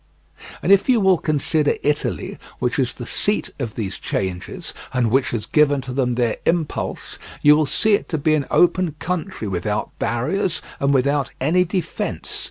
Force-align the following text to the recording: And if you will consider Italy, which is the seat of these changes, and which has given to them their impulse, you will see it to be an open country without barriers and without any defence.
And 0.63 0.71
if 0.71 0.89
you 0.89 0.99
will 0.99 1.19
consider 1.19 1.75
Italy, 1.83 2.39
which 2.57 2.79
is 2.79 2.95
the 2.95 3.05
seat 3.05 3.51
of 3.59 3.75
these 3.75 3.99
changes, 3.99 4.73
and 4.91 5.11
which 5.11 5.29
has 5.29 5.45
given 5.45 5.79
to 5.81 5.93
them 5.93 6.15
their 6.15 6.37
impulse, 6.47 7.19
you 7.43 7.55
will 7.55 7.67
see 7.67 7.93
it 7.93 8.09
to 8.09 8.17
be 8.17 8.33
an 8.33 8.47
open 8.49 8.93
country 8.97 9.47
without 9.47 9.91
barriers 9.99 10.59
and 10.79 10.91
without 10.91 11.29
any 11.39 11.63
defence. 11.65 12.39